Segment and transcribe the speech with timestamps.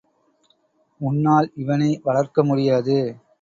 [1.01, 2.97] உன்னால் இவனை வளர்க்க முடியாது.